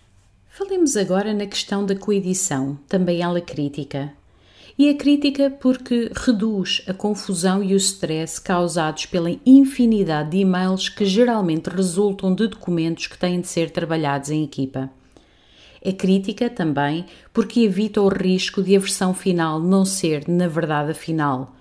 Falemos 0.64 0.96
agora 0.96 1.34
na 1.34 1.48
questão 1.48 1.84
da 1.84 1.96
coedição, 1.96 2.78
também 2.88 3.20
ela 3.24 3.42
crítica. 3.42 4.14
E 4.78 4.90
é 4.90 4.94
crítica 4.94 5.50
porque 5.50 6.12
reduz 6.16 6.84
a 6.88 6.94
confusão 6.94 7.64
e 7.64 7.74
o 7.74 7.78
stress 7.78 8.40
causados 8.40 9.08
pela 9.08 9.36
infinidade 9.44 10.30
de 10.30 10.38
e-mails 10.38 10.88
que 10.88 11.04
geralmente 11.04 11.66
resultam 11.68 12.36
de 12.36 12.46
documentos 12.46 13.08
que 13.08 13.18
têm 13.18 13.42
de 13.42 13.48
ser 13.48 13.72
trabalhados 13.72 14.30
em 14.30 14.44
equipa. 14.44 14.88
É 15.82 15.92
crítica 15.92 16.48
também 16.48 17.08
porque 17.34 17.62
evita 17.62 18.00
o 18.00 18.08
risco 18.08 18.62
de 18.62 18.76
a 18.76 18.80
versão 18.80 19.16
final 19.16 19.60
não 19.60 19.84
ser, 19.84 20.28
na 20.28 20.48
verdade, 20.48 20.92
a 20.92 20.96
final. 20.96 21.56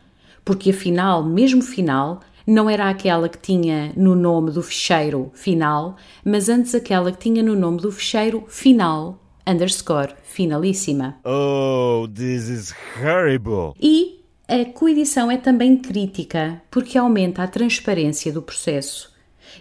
Porque 0.45 0.71
a 0.71 0.75
final, 0.75 1.25
mesmo 1.25 1.63
final, 1.63 2.21
não 2.47 2.69
era 2.69 2.89
aquela 2.89 3.29
que 3.29 3.39
tinha 3.39 3.93
no 3.97 4.15
nome 4.15 4.51
do 4.51 4.63
ficheiro 4.63 5.31
final, 5.35 5.97
mas 6.25 6.49
antes 6.49 6.75
aquela 6.75 7.13
que 7.13 7.19
tinha 7.19 7.43
no 7.43 7.55
nome 7.57 7.79
do 7.79 7.93
ficheiro 7.93 8.45
final, 8.49 9.19
underscore, 9.47 10.15
finalíssima. 10.23 11.19
Oh, 11.25 12.07
this 12.09 12.49
is 12.49 12.75
horrible! 13.03 13.75
E 13.81 14.21
a 14.49 14.65
coedição 14.65 15.31
é 15.31 15.37
também 15.37 15.77
crítica, 15.77 16.61
porque 16.71 16.99
aumenta 16.99 17.43
a 17.43 17.49
transparência 17.49 18.33
do 18.33 18.43
processo. 18.43 19.10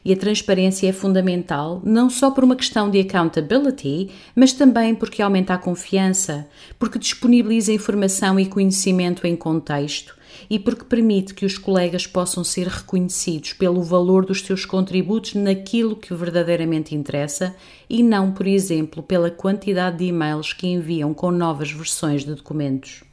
E 0.04 0.14
a 0.14 0.18
transparência 0.18 0.88
é 0.88 0.94
fundamental 0.94 1.82
não 1.84 2.10
só 2.10 2.32
por 2.32 2.44
uma 2.44 2.56
questão 2.56 2.90
de 2.90 3.00
accountability, 3.00 4.10
mas 4.36 4.54
também 4.54 4.96
porque 4.96 5.22
aumenta 5.22 5.54
a 5.54 5.58
confiança, 5.58 6.48
porque 6.78 7.00
disponibiliza 7.00 7.72
informação 7.72 8.40
e 8.40 8.46
conhecimento 8.46 9.26
em 9.26 9.36
contexto 9.36 10.20
e 10.50 10.60
porque 10.60 10.86
permite 10.86 11.34
que 11.34 11.46
os 11.46 11.58
colegas 11.58 12.06
possam 12.06 12.44
ser 12.44 12.68
reconhecidos 12.68 13.54
pelo 13.54 13.82
valor 13.82 14.26
dos 14.26 14.42
seus 14.42 14.66
contributos 14.66 15.34
naquilo 15.36 15.96
que 15.96 16.14
verdadeiramente 16.14 16.96
interessa 16.96 17.56
e 17.90 18.04
não, 18.04 18.32
por 18.32 18.48
exemplo, 18.48 19.02
pela 19.02 19.32
quantidade 19.32 19.98
de 19.98 20.06
e-mails 20.06 20.54
que 20.54 20.68
enviam 20.68 21.14
com 21.14 21.32
novas 21.32 21.72
versões 21.72 22.24
de 22.24 22.34
documentos. 22.34 23.09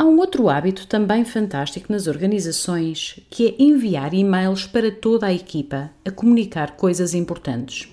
Há 0.00 0.04
um 0.04 0.16
outro 0.18 0.48
hábito 0.48 0.86
também 0.86 1.26
fantástico 1.26 1.92
nas 1.92 2.06
organizações, 2.06 3.20
que 3.28 3.48
é 3.48 3.62
enviar 3.62 4.14
e-mails 4.14 4.64
para 4.64 4.90
toda 4.90 5.26
a 5.26 5.32
equipa 5.34 5.90
a 6.02 6.10
comunicar 6.10 6.70
coisas 6.70 7.12
importantes. 7.12 7.86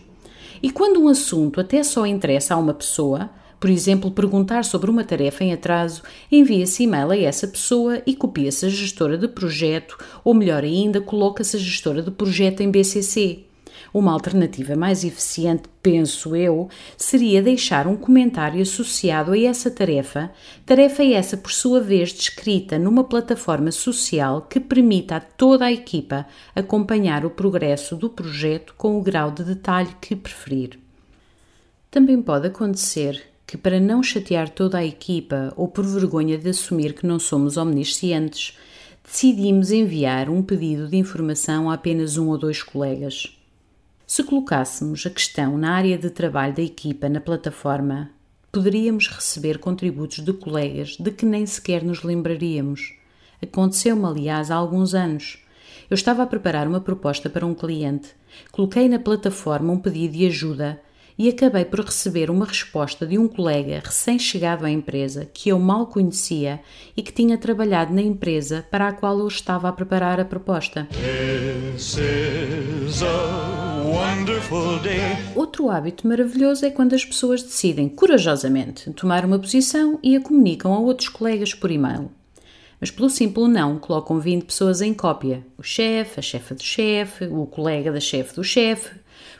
E 0.64 0.72
quando 0.72 1.02
um 1.02 1.10
assunto 1.10 1.60
até 1.60 1.84
só 1.84 2.06
interessa 2.06 2.54
a 2.54 2.58
uma 2.58 2.74
pessoa, 2.74 3.30
por 3.60 3.70
exemplo, 3.70 4.10
perguntar 4.10 4.64
sobre 4.64 4.90
uma 4.90 5.04
tarefa 5.04 5.44
em 5.44 5.52
atraso, 5.52 6.02
envia-se 6.32 6.84
e-mail 6.84 7.12
a 7.12 7.18
essa 7.18 7.46
pessoa 7.46 8.02
e 8.06 8.16
copia-se 8.16 8.66
a 8.66 8.70
gestora 8.70 9.18
de 9.18 9.28
projeto, 9.28 9.98
ou 10.24 10.34
melhor 10.34 10.64
ainda, 10.64 11.02
coloca-se 11.02 11.58
a 11.58 11.60
gestora 11.60 12.02
de 12.02 12.12
projeto 12.12 12.62
em 12.62 12.72
BCC. 12.72 13.47
Uma 13.98 14.12
alternativa 14.12 14.76
mais 14.76 15.04
eficiente, 15.04 15.64
penso 15.82 16.36
eu, 16.36 16.70
seria 16.96 17.42
deixar 17.42 17.88
um 17.88 17.96
comentário 17.96 18.62
associado 18.62 19.32
a 19.32 19.40
essa 19.40 19.72
tarefa, 19.72 20.32
tarefa 20.68 21.04
essa 21.04 21.36
por 21.36 21.52
sua 21.52 21.82
vez 21.82 22.14
descrita 22.14 22.78
numa 22.78 23.04
plataforma 23.04 23.72
social 23.72 24.44
que 24.44 24.60
permita 24.60 25.16
a 25.16 25.20
toda 25.20 25.66
a 25.66 25.72
equipa 25.72 26.28
acompanhar 26.56 27.26
o 27.26 27.32
progresso 27.32 27.96
do 27.96 28.08
projeto 28.08 28.76
com 28.78 29.00
o 29.00 29.02
grau 29.02 29.32
de 29.32 29.44
detalhe 29.44 29.90
que 30.00 30.16
preferir. 30.16 30.80
Também 31.90 32.22
pode 32.22 32.46
acontecer 32.46 33.24
que, 33.48 33.58
para 33.58 33.80
não 33.80 34.04
chatear 34.04 34.48
toda 34.48 34.78
a 34.78 34.86
equipa 34.86 35.52
ou 35.58 35.68
por 35.68 35.84
vergonha 35.84 36.38
de 36.38 36.50
assumir 36.50 36.94
que 36.94 37.08
não 37.08 37.18
somos 37.18 37.58
omniscientes, 37.58 38.56
decidimos 39.04 39.72
enviar 39.72 40.30
um 40.30 40.44
pedido 40.44 40.88
de 40.88 40.98
informação 40.98 41.68
a 41.68 41.74
apenas 41.74 42.16
um 42.16 42.28
ou 42.28 42.38
dois 42.38 42.62
colegas. 42.62 43.37
Se 44.10 44.24
colocássemos 44.24 45.06
a 45.06 45.10
questão 45.10 45.58
na 45.58 45.74
área 45.74 45.98
de 45.98 46.10
trabalho 46.10 46.56
da 46.56 46.62
equipa 46.62 47.10
na 47.10 47.20
plataforma, 47.20 48.10
poderíamos 48.50 49.10
receber 49.10 49.58
contributos 49.58 50.20
de 50.20 50.32
colegas 50.32 50.96
de 50.98 51.12
que 51.12 51.26
nem 51.26 51.46
sequer 51.46 51.84
nos 51.84 52.04
lembraríamos. 52.04 52.98
Aconteceu-me, 53.44 54.06
aliás, 54.06 54.50
há 54.50 54.56
alguns 54.56 54.96
anos. 54.96 55.46
Eu 55.90 55.96
estava 55.96 56.24
a 56.24 56.26
preparar 56.26 56.70
uma 56.70 56.80
proposta 56.80 57.30
para 57.30 57.46
um 57.46 57.54
cliente. 57.54 58.16
Coloquei 58.50 58.88
na 58.88 58.98
plataforma 58.98 59.74
um 59.74 59.78
pedido 59.78 60.14
de 60.14 60.26
ajuda 60.28 60.82
e 61.18 61.28
acabei 61.30 61.66
por 61.66 61.80
receber 61.80 62.30
uma 62.30 62.46
resposta 62.46 63.06
de 63.06 63.18
um 63.18 63.28
colega 63.28 63.82
recém-chegado 63.84 64.66
à 64.66 64.70
empresa 64.70 65.28
que 65.34 65.50
eu 65.50 65.58
mal 65.58 65.88
conhecia 65.88 66.60
e 66.96 67.02
que 67.02 67.12
tinha 67.12 67.38
trabalhado 67.38 67.94
na 67.94 68.02
empresa 68.02 68.66
para 68.70 68.88
a 68.88 68.94
qual 68.94 69.18
eu 69.20 69.28
estava 69.28 69.68
a 69.68 69.72
preparar 69.72 70.20
a 70.20 70.26
proposta. 70.26 70.88
Outro 75.36 75.70
hábito 75.70 76.08
maravilhoso 76.08 76.66
é 76.66 76.70
quando 76.70 76.94
as 76.94 77.04
pessoas 77.04 77.42
decidem 77.42 77.90
corajosamente 77.90 78.92
tomar 78.92 79.26
uma 79.26 79.40
posição 79.40 80.00
e 80.04 80.16
a 80.16 80.22
comunicam 80.22 80.74
a 80.74 80.80
outros 80.80 81.10
colegas 81.10 81.54
por 81.54 81.72
e-mail. 81.72 82.12
Mas 82.80 82.92
pelo 82.92 83.10
simples 83.10 83.50
não, 83.50 83.80
colocam 83.80 84.20
20 84.20 84.44
pessoas 84.44 84.82
em 84.82 84.94
cópia: 84.94 85.44
o 85.58 85.64
chefe, 85.64 86.20
a 86.20 86.24
chefa 86.24 86.54
do 86.54 86.64
chefe, 86.64 87.26
o 87.26 87.46
colega 87.48 87.92
da 87.92 88.00
chefe 88.00 88.36
do 88.36 88.44
chefe, 88.44 88.92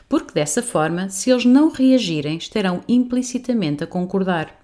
porque 0.08 0.32
dessa 0.32 0.62
forma, 0.62 1.08
se 1.08 1.30
eles 1.30 1.44
não 1.44 1.70
reagirem, 1.70 2.38
estarão 2.38 2.82
implicitamente 2.88 3.84
a 3.84 3.86
concordar. 3.86 4.56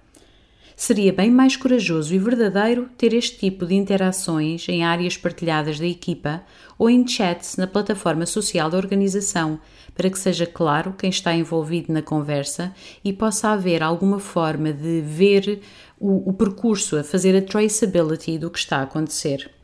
Seria 0.75 1.13
bem 1.13 1.31
mais 1.31 1.55
corajoso 1.55 2.13
e 2.13 2.19
verdadeiro 2.19 2.89
ter 2.97 3.13
este 3.13 3.37
tipo 3.37 3.65
de 3.65 3.75
interações 3.75 4.67
em 4.67 4.83
áreas 4.83 5.15
partilhadas 5.15 5.79
da 5.79 5.85
equipa 5.85 6.43
ou 6.77 6.89
em 6.89 7.07
chats 7.07 7.55
na 7.55 7.65
plataforma 7.65 8.25
social 8.25 8.69
da 8.69 8.77
organização, 8.77 9.57
para 9.93 10.09
que 10.09 10.19
seja 10.19 10.45
claro 10.45 10.93
quem 10.97 11.09
está 11.09 11.33
envolvido 11.33 11.93
na 11.93 12.01
conversa 12.01 12.73
e 13.05 13.13
possa 13.13 13.49
haver 13.49 13.81
alguma 13.81 14.19
forma 14.19 14.73
de 14.73 14.99
ver 14.99 15.61
o, 15.97 16.29
o 16.29 16.33
percurso, 16.33 16.97
a 16.97 17.03
fazer 17.05 17.37
a 17.37 17.41
traceability 17.41 18.37
do 18.37 18.51
que 18.51 18.59
está 18.59 18.79
a 18.79 18.83
acontecer. 18.83 19.54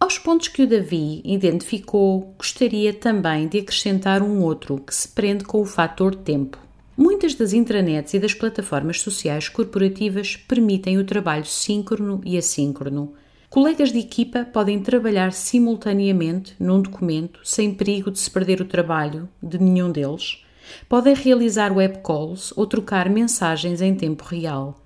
Aos 0.00 0.18
pontos 0.18 0.48
que 0.48 0.62
o 0.62 0.66
Davi 0.66 1.20
identificou, 1.26 2.34
gostaria 2.38 2.90
também 2.90 3.46
de 3.46 3.58
acrescentar 3.58 4.22
um 4.22 4.40
outro 4.40 4.78
que 4.78 4.94
se 4.94 5.06
prende 5.06 5.44
com 5.44 5.60
o 5.60 5.66
fator 5.66 6.14
tempo. 6.14 6.58
Muitas 6.96 7.34
das 7.34 7.52
intranets 7.52 8.14
e 8.14 8.18
das 8.18 8.32
plataformas 8.32 9.02
sociais 9.02 9.50
corporativas 9.50 10.36
permitem 10.36 10.96
o 10.96 11.04
trabalho 11.04 11.44
síncrono 11.44 12.22
e 12.24 12.38
assíncrono. 12.38 13.12
Colegas 13.50 13.92
de 13.92 13.98
equipa 13.98 14.42
podem 14.50 14.80
trabalhar 14.80 15.34
simultaneamente 15.34 16.54
num 16.58 16.80
documento 16.80 17.40
sem 17.44 17.74
perigo 17.74 18.10
de 18.10 18.20
se 18.20 18.30
perder 18.30 18.62
o 18.62 18.64
trabalho 18.64 19.28
de 19.42 19.58
nenhum 19.58 19.92
deles. 19.92 20.42
Podem 20.88 21.14
realizar 21.14 21.76
web 21.76 21.98
calls 22.02 22.54
ou 22.56 22.66
trocar 22.66 23.10
mensagens 23.10 23.82
em 23.82 23.94
tempo 23.94 24.24
real 24.24 24.80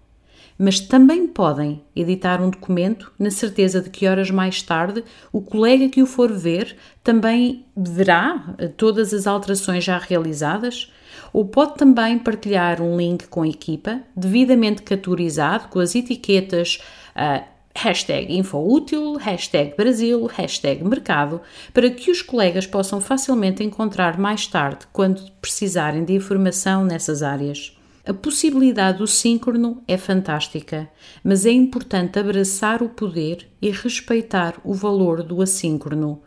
mas 0.59 0.81
também 0.81 1.27
podem 1.27 1.83
editar 1.95 2.41
um 2.41 2.51
documento 2.51 3.13
na 3.19 3.31
certeza 3.31 3.81
de 3.81 3.91
que 3.91 4.07
horas 4.07 4.31
mais 4.31 4.63
tarde 4.63 5.05
o 5.33 5.41
colega 5.41 5.89
que 5.89 6.03
o 6.03 6.07
for 6.07 6.33
ver 6.33 6.77
também 7.03 7.67
verá 7.77 8.55
eh, 8.59 8.69
todas 8.69 9.13
as 9.13 9.27
alterações 9.27 9.85
já 9.85 9.99
realizadas, 9.99 10.93
ou 11.33 11.45
pode 11.45 11.75
também 11.75 12.19
partilhar 12.19 12.81
um 12.81 12.97
link 12.97 13.27
com 13.27 13.43
a 13.43 13.49
equipa, 13.49 14.01
devidamente 14.17 14.83
categorizado 14.83 15.69
com 15.69 15.81
as 15.81 15.95
etiquetas 15.95 16.81
uh, 17.17 17.45
hashtag 17.75 18.37
infoútil, 18.37 19.15
hashtag 19.17 19.77
Brasil, 19.77 20.27
hashtag 20.27 20.85
mercado, 20.85 21.41
para 21.73 21.91
que 21.91 22.11
os 22.11 22.23
colegas 22.23 22.67
possam 22.67 23.01
facilmente 23.01 23.65
encontrar 23.65 24.19
mais 24.19 24.47
tarde 24.47 24.87
quando 24.93 25.31
precisarem 25.41 26.05
de 26.05 26.15
informação 26.15 26.85
nessas 26.85 27.23
áreas. 27.23 27.74
A 28.07 28.13
possibilidade 28.13 28.99
do 28.99 29.07
síncrono 29.07 29.83
é 29.89 29.97
fantástica, 29.97 30.91
mas 31.23 31.47
é 31.47 31.51
importante 31.51 32.19
abraçar 32.19 32.83
o 32.83 32.89
poder 32.91 33.49
e 33.63 33.71
respeitar 33.71 34.61
o 34.63 34.75
valor 34.75 35.23
do 35.23 35.41
assíncrono. 35.41 36.21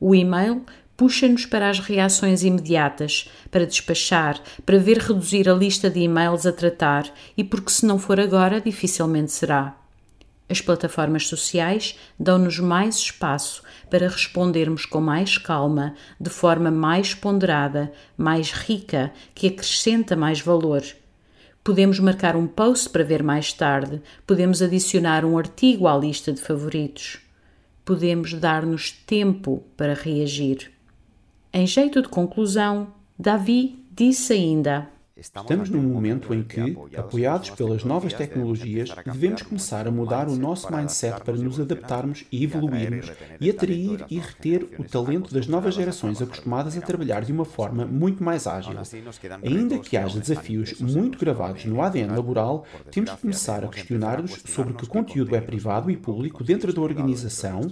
O 0.00 0.14
e-mail 0.14 0.64
puxa-nos 0.96 1.44
para 1.44 1.68
as 1.68 1.80
reações 1.80 2.42
imediatas, 2.42 3.30
para 3.50 3.66
despachar, 3.66 4.40
para 4.64 4.78
ver 4.78 4.96
reduzir 4.96 5.50
a 5.50 5.52
lista 5.52 5.90
de 5.90 6.00
e-mails 6.00 6.46
a 6.46 6.52
tratar 6.52 7.04
e 7.36 7.44
porque, 7.44 7.72
se 7.72 7.84
não 7.84 7.98
for 7.98 8.18
agora, 8.18 8.58
dificilmente 8.58 9.30
será. 9.30 9.76
As 10.48 10.62
plataformas 10.62 11.26
sociais 11.26 11.98
dão-nos 12.18 12.58
mais 12.58 12.96
espaço 12.96 13.62
para 13.90 14.08
respondermos 14.08 14.86
com 14.86 15.02
mais 15.02 15.36
calma, 15.36 15.94
de 16.18 16.30
forma 16.30 16.70
mais 16.70 17.12
ponderada, 17.12 17.92
mais 18.16 18.50
rica, 18.50 19.12
que 19.34 19.48
acrescenta 19.48 20.16
mais 20.16 20.40
valor 20.40 20.82
Podemos 21.68 22.00
marcar 22.00 22.34
um 22.34 22.46
post 22.46 22.88
para 22.88 23.04
ver 23.04 23.22
mais 23.22 23.52
tarde, 23.52 24.00
podemos 24.26 24.62
adicionar 24.62 25.22
um 25.22 25.36
artigo 25.36 25.86
à 25.86 25.94
lista 25.98 26.32
de 26.32 26.40
favoritos. 26.40 27.18
Podemos 27.84 28.32
dar-nos 28.32 28.90
tempo 28.90 29.62
para 29.76 29.92
reagir. 29.92 30.72
Em 31.52 31.66
jeito 31.66 32.00
de 32.00 32.08
conclusão, 32.08 32.88
Davi 33.18 33.84
disse 33.94 34.32
ainda: 34.32 34.88
Estamos 35.18 35.68
num 35.68 35.82
momento 35.82 36.32
em 36.32 36.44
que, 36.44 36.78
apoiados 36.96 37.50
pelas 37.50 37.82
novas 37.82 38.12
tecnologias, 38.12 38.90
devemos 39.04 39.42
começar 39.42 39.88
a 39.88 39.90
mudar 39.90 40.28
o 40.28 40.36
nosso 40.36 40.72
mindset 40.72 41.22
para 41.24 41.36
nos 41.36 41.58
adaptarmos 41.58 42.24
e 42.30 42.44
evoluirmos 42.44 43.10
e 43.40 43.50
atrair 43.50 44.04
e 44.08 44.18
reter 44.20 44.68
o 44.78 44.84
talento 44.84 45.34
das 45.34 45.48
novas 45.48 45.74
gerações 45.74 46.22
acostumadas 46.22 46.76
a 46.76 46.80
trabalhar 46.80 47.24
de 47.24 47.32
uma 47.32 47.44
forma 47.44 47.84
muito 47.84 48.22
mais 48.22 48.46
ágil. 48.46 48.74
Ainda 49.42 49.78
que 49.80 49.96
haja 49.96 50.20
desafios 50.20 50.80
muito 50.80 51.18
gravados 51.18 51.64
no 51.64 51.82
ADN 51.82 52.14
laboral, 52.14 52.64
temos 52.92 53.10
de 53.10 53.16
começar 53.16 53.64
a 53.64 53.68
questionar-nos 53.68 54.40
sobre 54.46 54.74
que 54.74 54.86
conteúdo 54.86 55.34
é 55.34 55.40
privado 55.40 55.90
e 55.90 55.96
público 55.96 56.44
dentro 56.44 56.72
da 56.72 56.80
organização, 56.80 57.62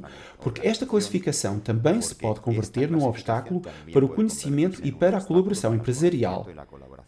porque 0.41 0.67
esta 0.67 0.85
classificação 0.85 1.61
também 1.61 2.01
se 2.01 2.15
pode 2.15 2.41
converter 2.41 2.91
num 2.91 3.05
obstáculo 3.05 3.63
para 3.93 4.05
o 4.05 4.09
conhecimento 4.09 4.81
e 4.83 4.91
para 4.91 5.19
a 5.19 5.21
colaboração 5.21 5.75
empresarial. 5.75 6.45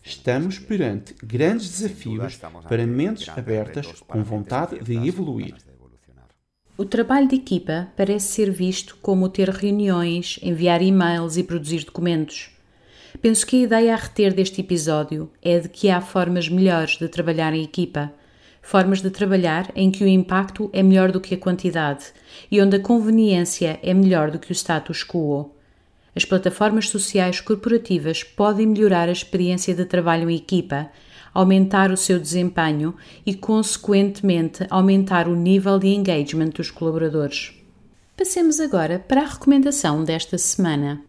Estamos 0.02 0.58
perante 0.58 1.14
grandes 1.22 1.68
desafios 1.70 2.38
para 2.68 2.86
mentes 2.86 3.28
abertas 3.28 3.86
com 4.06 4.22
vontade 4.22 4.78
de 4.82 4.94
evoluir. 5.06 5.54
O 6.76 6.84
trabalho 6.84 7.26
de 7.26 7.34
equipa 7.34 7.88
parece 7.96 8.28
ser 8.28 8.50
visto 8.52 8.96
como 9.02 9.28
ter 9.28 9.50
reuniões, 9.50 10.38
enviar 10.40 10.80
e-mails 10.80 11.36
e 11.36 11.42
produzir 11.42 11.84
documentos. 11.84 12.50
Penso 13.20 13.44
que 13.44 13.56
a 13.56 13.64
ideia 13.64 13.94
a 13.94 13.96
reter 13.96 14.32
deste 14.32 14.60
episódio 14.60 15.28
é 15.42 15.58
de 15.58 15.68
que 15.68 15.90
há 15.90 16.00
formas 16.00 16.48
melhores 16.48 16.96
de 16.96 17.08
trabalhar 17.08 17.52
em 17.52 17.64
equipa. 17.64 18.12
Formas 18.62 19.02
de 19.02 19.10
trabalhar 19.10 19.72
em 19.74 19.90
que 19.90 20.04
o 20.04 20.06
impacto 20.06 20.70
é 20.72 20.82
melhor 20.82 21.10
do 21.10 21.20
que 21.20 21.34
a 21.34 21.38
quantidade 21.38 22.12
e 22.48 22.60
onde 22.60 22.76
a 22.76 22.80
conveniência 22.80 23.80
é 23.82 23.92
melhor 23.92 24.30
do 24.30 24.38
que 24.38 24.52
o 24.52 24.54
status 24.54 25.02
quo. 25.02 25.57
As 26.18 26.24
plataformas 26.24 26.88
sociais 26.88 27.40
corporativas 27.40 28.24
podem 28.24 28.66
melhorar 28.66 29.08
a 29.08 29.12
experiência 29.12 29.72
de 29.72 29.84
trabalho 29.84 30.28
em 30.28 30.34
equipa, 30.34 30.90
aumentar 31.32 31.92
o 31.92 31.96
seu 31.96 32.18
desempenho 32.18 32.92
e, 33.24 33.32
consequentemente, 33.36 34.66
aumentar 34.68 35.28
o 35.28 35.36
nível 35.36 35.78
de 35.78 35.86
engagement 35.86 36.48
dos 36.48 36.72
colaboradores. 36.72 37.54
Passemos 38.16 38.58
agora 38.58 38.98
para 38.98 39.20
a 39.20 39.26
recomendação 39.26 40.02
desta 40.02 40.36
semana. 40.36 41.00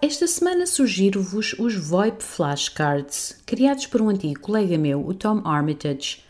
Esta 0.00 0.26
semana 0.26 0.64
sugiro-vos 0.64 1.54
os 1.58 1.74
VoIP 1.74 2.24
Flashcards, 2.24 3.38
criados 3.44 3.86
por 3.86 4.00
um 4.00 4.08
antigo 4.08 4.40
colega 4.40 4.78
meu, 4.78 5.06
o 5.06 5.12
Tom 5.12 5.42
Armitage. 5.44 6.22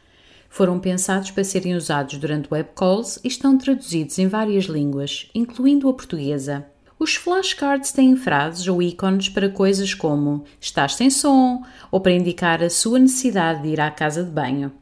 Foram 0.51 0.81
pensados 0.81 1.31
para 1.31 1.45
serem 1.45 1.77
usados 1.77 2.19
durante 2.19 2.53
web 2.53 2.69
calls 2.75 3.21
e 3.23 3.29
estão 3.29 3.57
traduzidos 3.57 4.19
em 4.19 4.27
várias 4.27 4.65
línguas, 4.65 5.31
incluindo 5.33 5.89
a 5.89 5.95
portuguesa. 5.95 6.67
Os 6.99 7.15
flashcards 7.15 7.93
têm 7.93 8.17
frases 8.17 8.67
ou 8.67 8.83
ícones 8.83 9.29
para 9.29 9.51
coisas 9.51 9.93
como 9.93 10.45
estás 10.59 10.95
sem 10.95 11.11
som 11.11 11.63
ou 11.91 12.01
para 12.01 12.13
indicar 12.13 12.63
a 12.63 12.71
sua 12.71 12.99
necessidade 12.99 13.63
de 13.63 13.69
ir 13.69 13.81
à 13.81 13.91
casa 13.91 14.25
de 14.25 14.31
banho. 14.31 14.73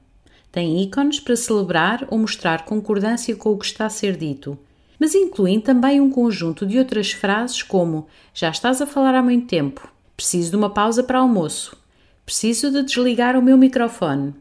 Têm 0.52 0.80
ícones 0.80 1.18
para 1.18 1.34
celebrar 1.34 2.06
ou 2.08 2.18
mostrar 2.18 2.64
concordância 2.64 3.34
com 3.34 3.50
o 3.50 3.58
que 3.58 3.66
está 3.66 3.86
a 3.86 3.90
ser 3.90 4.16
dito, 4.16 4.56
mas 4.96 5.12
incluem 5.12 5.60
também 5.60 6.00
um 6.00 6.08
conjunto 6.08 6.64
de 6.64 6.78
outras 6.78 7.10
frases 7.10 7.64
como 7.64 8.06
já 8.32 8.48
estás 8.48 8.80
a 8.80 8.86
falar 8.86 9.16
há 9.16 9.22
muito 9.22 9.48
tempo, 9.48 9.90
preciso 10.16 10.50
de 10.50 10.56
uma 10.56 10.70
pausa 10.70 11.02
para 11.02 11.18
almoço, 11.18 11.76
preciso 12.24 12.70
de 12.70 12.84
desligar 12.84 13.36
o 13.36 13.42
meu 13.42 13.58
microfone, 13.58 14.32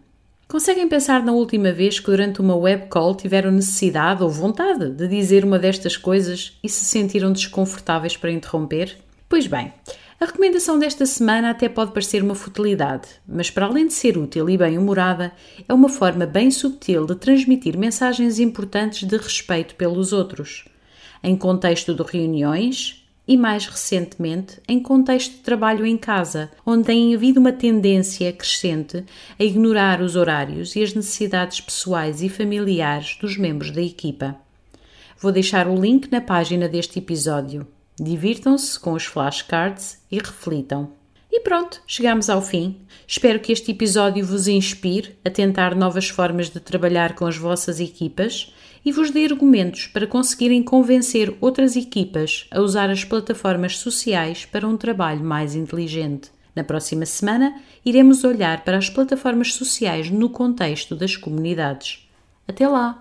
Conseguem 0.53 0.87
pensar 0.87 1.23
na 1.23 1.31
última 1.31 1.71
vez 1.71 1.99
que 1.99 2.11
durante 2.11 2.39
uma 2.39 2.55
web 2.55 2.85
call 2.85 3.15
tiveram 3.15 3.49
necessidade 3.49 4.21
ou 4.21 4.29
vontade 4.29 4.91
de 4.91 5.07
dizer 5.07 5.43
uma 5.43 5.57
destas 5.57 5.97
coisas 5.97 6.59
e 6.63 6.69
se 6.69 6.85
sentiram 6.85 7.33
desconfortáveis 7.33 8.15
para 8.15 8.31
interromper? 8.31 8.95
Pois 9.27 9.47
bem, 9.47 9.73
a 10.21 10.25
recomendação 10.25 10.77
desta 10.77 11.07
semana 11.07 11.49
até 11.49 11.67
pode 11.67 11.91
parecer 11.91 12.21
uma 12.21 12.35
futilidade, 12.35 13.07
mas 13.27 13.49
para 13.49 13.65
além 13.65 13.87
de 13.87 13.93
ser 13.93 14.15
útil 14.15 14.47
e 14.47 14.55
bem-humorada, 14.55 15.31
é 15.67 15.73
uma 15.73 15.89
forma 15.89 16.27
bem 16.27 16.51
subtil 16.51 17.07
de 17.07 17.15
transmitir 17.15 17.75
mensagens 17.75 18.37
importantes 18.37 19.07
de 19.07 19.17
respeito 19.17 19.73
pelos 19.73 20.13
outros. 20.13 20.65
Em 21.23 21.35
contexto 21.35 21.95
de 21.95 22.03
reuniões, 22.03 23.02
e, 23.27 23.37
mais 23.37 23.65
recentemente, 23.65 24.59
em 24.67 24.79
contexto 24.79 25.31
de 25.31 25.37
trabalho 25.37 25.85
em 25.85 25.97
casa, 25.97 26.51
onde 26.65 26.83
tem 26.85 27.15
havido 27.15 27.39
uma 27.39 27.53
tendência 27.53 28.31
crescente 28.33 29.05
a 29.39 29.43
ignorar 29.43 30.01
os 30.01 30.15
horários 30.15 30.75
e 30.75 30.83
as 30.83 30.93
necessidades 30.93 31.61
pessoais 31.61 32.21
e 32.21 32.29
familiares 32.29 33.17
dos 33.21 33.37
membros 33.37 33.71
da 33.71 33.81
equipa. 33.81 34.35
Vou 35.19 35.31
deixar 35.31 35.67
o 35.67 35.79
link 35.79 36.11
na 36.11 36.19
página 36.19 36.67
deste 36.67 36.99
episódio. 36.99 37.65
Divirtam-se 37.97 38.77
com 38.77 38.93
os 38.93 39.05
flashcards 39.05 39.99
e 40.11 40.17
reflitam. 40.17 40.91
E 41.31 41.39
pronto, 41.39 41.81
chegamos 41.87 42.29
ao 42.29 42.41
fim. 42.41 42.77
Espero 43.07 43.39
que 43.39 43.51
este 43.51 43.71
episódio 43.71 44.25
vos 44.25 44.47
inspire 44.47 45.15
a 45.23 45.29
tentar 45.29 45.75
novas 45.75 46.09
formas 46.09 46.49
de 46.49 46.59
trabalhar 46.59 47.15
com 47.15 47.25
as 47.25 47.37
vossas 47.37 47.79
equipas 47.79 48.53
e 48.85 48.91
vos 48.91 49.11
dê 49.11 49.25
argumentos 49.25 49.87
para 49.87 50.07
conseguirem 50.07 50.61
convencer 50.61 51.35
outras 51.39 51.75
equipas 51.75 52.47
a 52.51 52.59
usar 52.59 52.89
as 52.89 53.03
plataformas 53.03 53.77
sociais 53.77 54.45
para 54.45 54.67
um 54.67 54.77
trabalho 54.77 55.23
mais 55.23 55.55
inteligente. 55.55 56.29
Na 56.55 56.63
próxima 56.63 57.05
semana, 57.05 57.55
iremos 57.85 58.23
olhar 58.23 58.63
para 58.63 58.77
as 58.77 58.89
plataformas 58.89 59.53
sociais 59.53 60.09
no 60.09 60.29
contexto 60.29 60.95
das 60.95 61.15
comunidades. 61.15 62.07
Até 62.47 62.67
lá! 62.67 62.99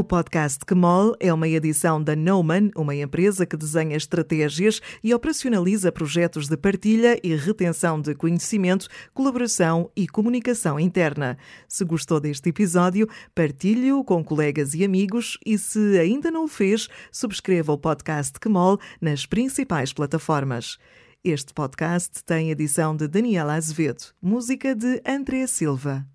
O 0.00 0.02
podcast 0.02 0.64
Kemol 0.64 1.14
é 1.20 1.30
uma 1.30 1.46
edição 1.46 2.02
da 2.02 2.16
Noman, 2.16 2.70
uma 2.74 2.94
empresa 2.94 3.44
que 3.44 3.54
desenha 3.54 3.94
estratégias 3.94 4.80
e 5.04 5.12
operacionaliza 5.12 5.92
projetos 5.92 6.48
de 6.48 6.56
partilha 6.56 7.20
e 7.22 7.36
retenção 7.36 8.00
de 8.00 8.14
conhecimento, 8.14 8.88
colaboração 9.12 9.90
e 9.94 10.08
comunicação 10.08 10.80
interna. 10.80 11.36
Se 11.68 11.84
gostou 11.84 12.18
deste 12.18 12.48
episódio, 12.48 13.06
partilhe-o 13.34 14.02
com 14.02 14.24
colegas 14.24 14.72
e 14.72 14.86
amigos 14.86 15.36
e, 15.44 15.58
se 15.58 15.98
ainda 15.98 16.30
não 16.30 16.44
o 16.44 16.48
fez, 16.48 16.88
subscreva 17.12 17.70
o 17.70 17.76
podcast 17.76 18.40
Kemol 18.40 18.78
nas 19.02 19.26
principais 19.26 19.92
plataformas. 19.92 20.78
Este 21.22 21.52
podcast 21.52 22.24
tem 22.24 22.50
edição 22.50 22.96
de 22.96 23.06
Daniela 23.06 23.52
Azevedo, 23.52 24.14
música 24.22 24.74
de 24.74 25.02
André 25.06 25.46
Silva. 25.46 26.06